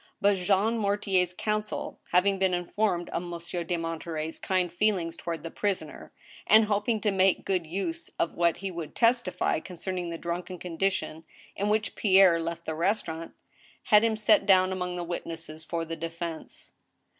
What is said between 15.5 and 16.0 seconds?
for the